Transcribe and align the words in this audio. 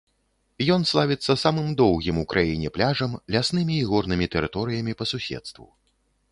Ён 0.75 0.85
славіцца 0.91 1.35
самым 1.41 1.67
доўгім 1.81 2.15
у 2.23 2.25
краіне 2.33 2.73
пляжам, 2.79 3.11
ляснымі 3.37 3.75
і 3.83 3.87
горнымі 3.93 4.25
тэрыторыямі 4.37 4.93
па 5.03 5.11
суседству. 5.15 5.71